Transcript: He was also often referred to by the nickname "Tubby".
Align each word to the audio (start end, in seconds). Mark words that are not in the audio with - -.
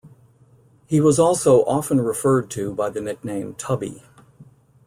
He 0.87 0.99
was 0.99 1.19
also 1.19 1.63
often 1.65 2.01
referred 2.01 2.49
to 2.49 2.73
by 2.73 2.89
the 2.89 3.01
nickname 3.01 3.53
"Tubby". 3.53 4.01